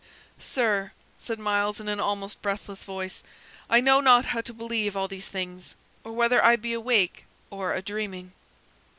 [0.39, 3.21] "Sir," said Myles, in an almost breathless voice,
[3.69, 7.75] "I know not how to believe all these things, or whether I be awake or
[7.75, 8.31] a dreaming."